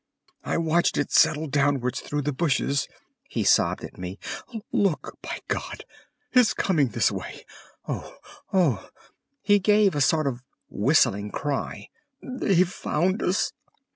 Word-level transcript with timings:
"I 0.43 0.57
watched 0.57 0.97
it 0.97 1.11
settle 1.11 1.45
downwards 1.45 2.01
through 2.01 2.23
the 2.23 2.33
bushes," 2.33 2.87
he 3.29 3.43
sobbed 3.43 3.83
at 3.83 3.99
me. 3.99 4.17
"Look, 4.71 5.15
by 5.21 5.41
God! 5.47 5.85
It's 6.33 6.55
coming 6.55 6.87
this 6.87 7.11
way! 7.11 7.45
Oh, 7.87 8.17
oh!"—he 8.51 9.59
gave 9.59 9.93
a 9.93 10.01
kind 10.01 10.25
of 10.27 10.41
whistling 10.71 11.29
cry. 11.29 11.89
"_They've 12.23 12.65
found 12.67 13.21
us. 13.21 13.53